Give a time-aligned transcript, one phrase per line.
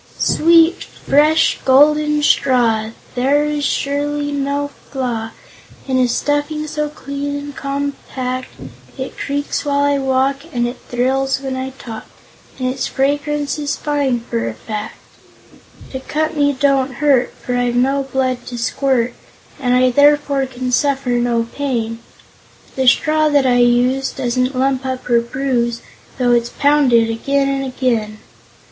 [0.17, 2.89] "Sweet, fresh, golden Straw!
[3.13, 5.29] There is surely no flaw
[5.87, 8.47] In a stuffing so clean and compact.
[8.97, 12.07] It creaks when I walk, And it thrills when I talk,
[12.57, 14.95] And its fragrance is fine, for a fact.
[15.91, 19.13] "To cut me don't hurt, For I've no blood to squirt,
[19.59, 21.99] And I therefore can suffer no pain;
[22.75, 25.81] The straw that I use Doesn't lump up or bruise,
[26.17, 28.17] Though it's pounded again and again!